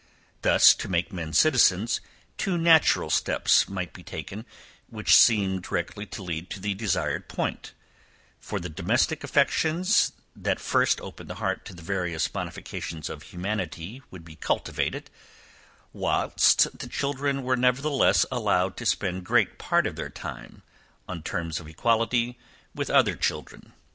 [0.41, 2.01] Thus to make men citizens,
[2.35, 4.47] two natural steps might be taken,
[4.89, 7.73] which seem directly to lead to the desired point;
[8.39, 14.01] for the domestic affections, that first open the heart to the various modifications of humanity
[14.09, 15.11] would be cultivated,
[15.93, 20.63] whilst the children were nevertheless allowed to spend great part of their time,
[21.07, 22.39] on terms of equality,
[22.73, 23.71] with other children.